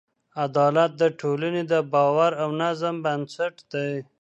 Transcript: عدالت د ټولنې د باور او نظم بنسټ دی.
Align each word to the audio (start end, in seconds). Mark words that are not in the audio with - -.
عدالت 0.43 0.91
د 1.01 1.03
ټولنې 1.19 1.63
د 1.71 1.73
باور 1.93 2.31
او 2.43 2.49
نظم 2.61 2.95
بنسټ 3.05 3.55
دی. 3.71 3.93